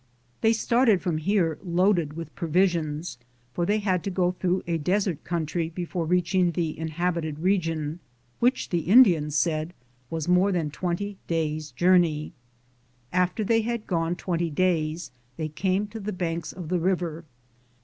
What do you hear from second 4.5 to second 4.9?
a